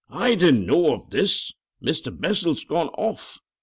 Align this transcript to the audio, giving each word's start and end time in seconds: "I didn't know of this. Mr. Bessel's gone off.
"I 0.09 0.33
didn't 0.33 0.65
know 0.65 0.95
of 0.95 1.11
this. 1.11 1.53
Mr. 1.79 2.09
Bessel's 2.19 2.63
gone 2.63 2.87
off. 2.87 3.37